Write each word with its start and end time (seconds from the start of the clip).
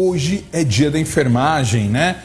hoje 0.00 0.46
é 0.50 0.64
dia 0.64 0.90
da 0.90 0.98
enfermagem, 0.98 1.88
né? 1.88 2.22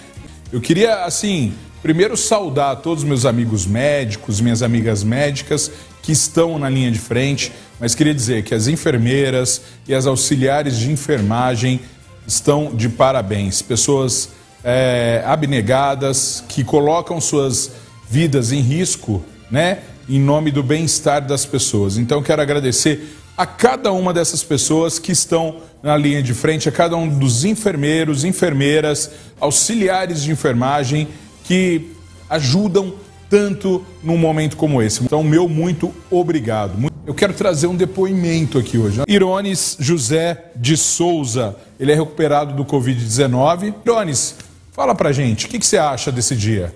Eu 0.52 0.62
queria, 0.62 1.04
assim, 1.04 1.54
primeiro 1.82 2.16
saudar 2.16 2.78
todos 2.78 3.04
os 3.04 3.08
meus 3.08 3.26
amigos 3.26 3.66
médicos, 3.66 4.40
minhas 4.40 4.62
amigas 4.62 5.04
médicas 5.04 5.70
que 6.02 6.14
estão 6.14 6.58
na 6.58 6.70
linha 6.70 6.90
de 6.90 7.00
frente, 7.00 7.52
mas 7.78 7.94
queria 7.94 8.14
dizer 8.14 8.44
que 8.44 8.56
as 8.56 8.68
enfermeiras 8.68 9.62
e 9.86 9.94
as 9.94 10.06
auxiliares 10.06 10.78
de 10.78 10.90
enfermagem 10.90 11.82
estão 12.26 12.74
de 12.74 12.88
parabéns. 12.88 13.62
Pessoas 13.62 14.30
é, 14.64 15.22
abnegadas 15.26 16.46
que 16.48 16.64
colocam 16.64 17.20
suas 17.20 17.72
vidas 18.10 18.54
em 18.54 18.62
risco, 18.62 19.22
né? 19.52 19.80
Em 20.08 20.20
nome 20.20 20.50
do 20.50 20.64
bem-estar 20.64 21.26
das 21.26 21.46
pessoas. 21.46 21.98
Então, 21.98 22.24
quero 22.24 22.42
agradecer 22.42 23.18
a 23.38 23.46
cada 23.46 23.92
uma 23.92 24.14
dessas 24.14 24.44
pessoas 24.44 24.98
que 24.98 25.12
estão 25.12 25.58
na 25.84 25.98
linha 25.98 26.24
de 26.24 26.34
frente, 26.34 26.70
a 26.70 26.72
cada 26.72 26.96
um 26.96 27.08
dos 27.08 27.44
enfermeiros, 27.44 28.24
enfermeiras, 28.24 29.12
auxiliares 29.40 30.24
de 30.24 30.32
enfermagem 30.32 31.08
que 31.44 31.92
ajudam 32.30 32.96
tanto 33.30 33.86
num 34.04 34.18
momento 34.18 34.56
como 34.56 34.82
esse. 34.82 35.04
Então, 35.04 35.24
meu 35.24 35.50
muito 35.50 35.94
obrigado. 36.10 36.74
Eu 37.06 37.14
quero 37.14 37.34
trazer 37.34 37.68
um 37.68 37.76
depoimento 37.76 38.58
aqui 38.58 38.78
hoje. 38.78 39.02
Irones 39.08 39.78
José 39.80 40.46
de 40.56 40.78
Souza, 40.78 41.56
ele 41.80 41.92
é 41.92 41.96
recuperado 41.96 42.54
do 42.54 42.66
Covid-19. 42.66 43.74
Irones, 43.86 44.36
fala 44.72 44.96
pra 44.96 45.12
gente, 45.12 45.46
o 45.46 45.50
que, 45.50 45.60
que 45.60 45.66
você 45.66 45.78
acha 45.78 46.12
desse 46.12 46.36
dia? 46.36 46.74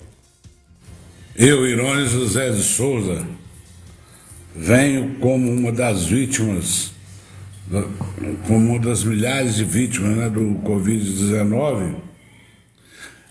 Eu, 1.35 1.65
Irones 1.65 2.11
José 2.11 2.49
de 2.51 2.61
Souza, 2.61 3.25
venho 4.55 5.15
como 5.19 5.51
uma 5.51 5.71
das 5.71 6.05
vítimas, 6.05 6.91
como 8.47 8.71
uma 8.71 8.79
das 8.79 9.03
milhares 9.03 9.55
de 9.55 9.63
vítimas 9.63 10.17
né, 10.17 10.29
do 10.29 10.59
Covid-19, 10.63 11.95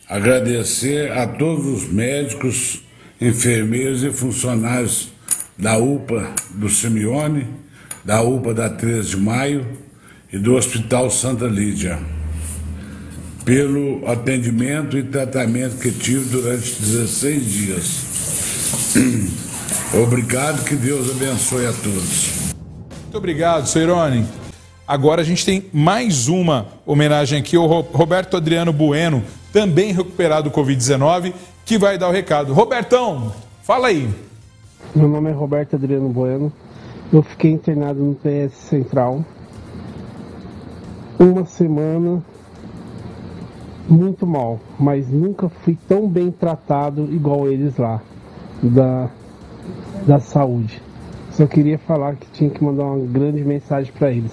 agradecer 0.08 1.12
a 1.12 1.26
todos 1.26 1.66
os 1.66 1.88
médicos, 1.92 2.82
enfermeiros 3.20 4.02
e 4.04 4.10
funcionários 4.10 5.10
da 5.56 5.76
UPA 5.76 6.32
do 6.54 6.68
Simeone, 6.68 7.46
da 8.04 8.22
UPA 8.22 8.54
da 8.54 8.70
13 8.70 9.10
de 9.10 9.16
Maio 9.16 9.66
e 10.32 10.38
do 10.38 10.54
Hospital 10.54 11.10
Santa 11.10 11.46
Lídia, 11.46 11.98
pelo 13.44 14.08
atendimento 14.08 14.96
e 14.96 15.02
tratamento 15.02 15.78
que 15.78 15.90
tive 15.90 16.24
durante 16.30 16.80
16 16.80 17.52
dias. 17.52 18.06
Obrigado, 19.94 20.64
que 20.64 20.76
Deus 20.76 21.10
abençoe 21.10 21.64
a 21.66 21.72
todos. 21.72 22.52
Muito 23.02 23.16
obrigado, 23.16 23.66
Seirone. 23.66 24.26
Agora 24.86 25.22
a 25.22 25.24
gente 25.24 25.46
tem 25.46 25.64
mais 25.72 26.28
uma 26.28 26.66
homenagem 26.84 27.38
aqui, 27.38 27.56
o 27.56 27.66
Roberto 27.66 28.36
Adriano 28.36 28.70
Bueno, 28.70 29.22
também 29.50 29.92
recuperado 29.92 30.50
do 30.50 30.54
Covid-19, 30.54 31.32
que 31.64 31.78
vai 31.78 31.96
dar 31.96 32.08
o 32.08 32.12
recado. 32.12 32.52
Robertão, 32.52 33.32
fala 33.62 33.88
aí. 33.88 34.10
Meu 34.94 35.08
nome 35.08 35.30
é 35.30 35.32
Roberto 35.32 35.76
Adriano 35.76 36.10
Bueno. 36.10 36.52
Eu 37.10 37.22
fiquei 37.22 37.50
internado 37.50 38.00
no 38.00 38.14
PS 38.14 38.54
Central. 38.68 39.24
Uma 41.18 41.46
semana 41.46 42.22
muito 43.88 44.26
mal, 44.26 44.60
mas 44.78 45.08
nunca 45.08 45.48
fui 45.48 45.78
tão 45.88 46.06
bem 46.06 46.30
tratado 46.30 47.08
igual 47.10 47.48
eles 47.48 47.78
lá. 47.78 48.02
Da 48.62 49.08
da 50.08 50.18
saúde. 50.18 50.80
Só 51.32 51.46
queria 51.46 51.78
falar 51.78 52.16
que 52.16 52.26
tinha 52.32 52.48
que 52.48 52.64
mandar 52.64 52.84
uma 52.84 53.06
grande 53.06 53.44
mensagem 53.44 53.92
para 53.92 54.10
eles. 54.10 54.32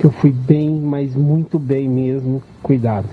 Que 0.00 0.04
eu 0.04 0.10
fui 0.10 0.32
bem, 0.32 0.80
mas 0.80 1.14
muito 1.14 1.58
bem 1.58 1.88
mesmo, 1.88 2.42
cuidado. 2.60 3.08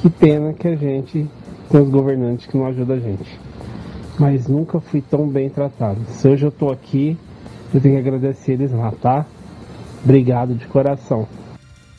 Que 0.00 0.10
pena 0.10 0.52
que 0.52 0.68
a 0.68 0.76
gente 0.76 1.26
tem 1.70 1.80
os 1.80 1.88
governantes 1.88 2.46
que 2.46 2.56
não 2.56 2.66
ajudam 2.66 2.96
a 2.96 3.00
gente. 3.00 3.40
Mas 4.18 4.46
nunca 4.46 4.78
fui 4.78 5.00
tão 5.00 5.26
bem 5.26 5.48
tratado. 5.48 5.98
Se 6.08 6.28
hoje 6.28 6.44
eu 6.44 6.50
tô 6.50 6.70
aqui, 6.70 7.16
eu 7.72 7.80
tenho 7.80 7.94
que 7.94 8.08
agradecer 8.08 8.52
eles 8.52 8.70
lá, 8.70 8.92
tá? 8.92 9.24
Obrigado 10.04 10.54
de 10.54 10.66
coração. 10.66 11.26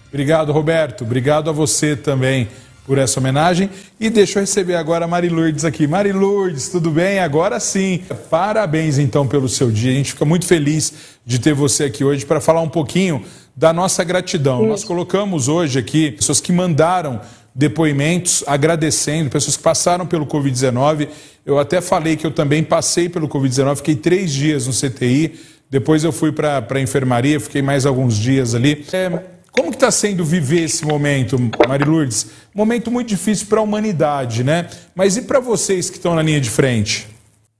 Obrigado, 0.09 0.51
Roberto. 0.51 1.03
Obrigado 1.03 1.49
a 1.49 1.53
você 1.53 1.95
também 1.95 2.47
por 2.91 2.97
essa 2.97 3.21
homenagem. 3.21 3.69
E 3.97 4.09
deixa 4.09 4.37
eu 4.37 4.41
receber 4.41 4.75
agora 4.75 5.05
a 5.05 5.07
Mari 5.07 5.29
Lourdes 5.29 5.63
aqui. 5.63 5.87
Mari 5.87 6.11
Lourdes, 6.11 6.67
tudo 6.67 6.91
bem? 6.91 7.19
Agora 7.19 7.57
sim. 7.57 8.01
Parabéns 8.29 8.97
então 8.97 9.25
pelo 9.25 9.47
seu 9.47 9.71
dia. 9.71 9.91
A 9.91 9.95
gente 9.95 10.11
fica 10.11 10.25
muito 10.25 10.45
feliz 10.45 10.93
de 11.25 11.39
ter 11.39 11.53
você 11.53 11.85
aqui 11.85 12.03
hoje 12.03 12.25
para 12.25 12.41
falar 12.41 12.59
um 12.59 12.67
pouquinho 12.67 13.23
da 13.55 13.71
nossa 13.71 14.03
gratidão. 14.03 14.67
Nós 14.67 14.83
colocamos 14.83 15.47
hoje 15.47 15.79
aqui 15.79 16.11
pessoas 16.11 16.41
que 16.41 16.51
mandaram 16.51 17.21
depoimentos 17.55 18.43
agradecendo, 18.45 19.29
pessoas 19.29 19.55
que 19.55 19.63
passaram 19.63 20.05
pelo 20.05 20.25
Covid-19. 20.25 21.07
Eu 21.45 21.59
até 21.59 21.79
falei 21.79 22.17
que 22.17 22.27
eu 22.27 22.31
também 22.31 22.61
passei 22.61 23.07
pelo 23.07 23.29
Covid-19, 23.29 23.77
fiquei 23.77 23.95
três 23.95 24.33
dias 24.33 24.67
no 24.67 24.73
CTI, 24.73 25.39
depois 25.69 26.03
eu 26.03 26.11
fui 26.11 26.33
para 26.33 26.67
a 26.69 26.81
enfermaria, 26.81 27.39
fiquei 27.39 27.61
mais 27.61 27.85
alguns 27.85 28.17
dias 28.17 28.53
ali. 28.53 28.85
É, 28.91 29.21
como 29.51 29.69
que 29.69 29.75
está 29.75 29.91
sendo 29.91 30.23
viver 30.23 30.63
esse 30.63 30.85
momento, 30.85 31.37
Mari 31.67 31.83
Lourdes? 31.83 32.31
Momento 32.53 32.89
muito 32.89 33.09
difícil 33.09 33.47
para 33.47 33.59
a 33.59 33.63
humanidade, 33.63 34.43
né? 34.43 34.69
Mas 34.95 35.17
e 35.17 35.23
para 35.23 35.39
vocês 35.39 35.89
que 35.89 35.97
estão 35.97 36.15
na 36.15 36.21
linha 36.21 36.39
de 36.39 36.49
frente? 36.49 37.07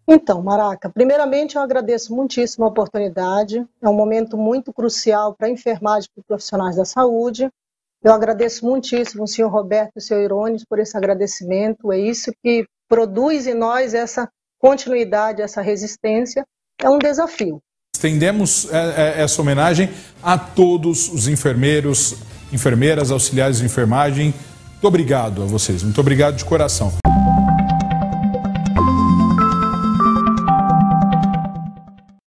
Então, 0.07 0.41
Maraca, 0.41 0.89
primeiramente 0.89 1.55
eu 1.55 1.61
agradeço 1.61 2.13
muitíssimo 2.15 2.65
a 2.65 2.69
oportunidade. 2.69 3.65
É 3.81 3.87
um 3.87 3.93
momento 3.93 4.37
muito 4.37 4.73
crucial 4.73 5.35
para 5.35 5.47
a 5.47 5.49
enfermagem 5.49 6.09
e 6.17 6.23
profissionais 6.23 6.75
da 6.75 6.85
saúde. 6.85 7.49
Eu 8.03 8.11
agradeço 8.13 8.65
muitíssimo 8.65 9.23
o 9.23 9.27
senhor 9.27 9.49
Roberto 9.49 9.91
e 9.95 9.99
o 9.99 10.01
senhor 10.01 10.23
Irones 10.23 10.65
por 10.65 10.79
esse 10.79 10.97
agradecimento. 10.97 11.91
É 11.91 11.99
isso 11.99 12.31
que 12.41 12.65
produz 12.89 13.47
em 13.47 13.53
nós 13.53 13.93
essa 13.93 14.27
continuidade, 14.59 15.41
essa 15.41 15.61
resistência. 15.61 16.45
É 16.79 16.89
um 16.89 16.97
desafio. 16.97 17.61
Estendemos 18.01 18.67
é, 18.71 18.77
é, 19.19 19.21
essa 19.21 19.39
homenagem 19.43 19.87
a 20.23 20.35
todos 20.35 21.07
os 21.09 21.27
enfermeiros, 21.27 22.15
enfermeiras, 22.51 23.11
auxiliares 23.11 23.59
de 23.59 23.65
enfermagem. 23.65 24.33
Muito 24.71 24.87
obrigado 24.87 25.43
a 25.43 25.45
vocês, 25.45 25.83
muito 25.83 26.01
obrigado 26.01 26.35
de 26.35 26.43
coração. 26.43 26.91